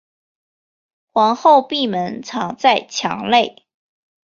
[1.13, 3.67] 皇后闭门藏在墙内。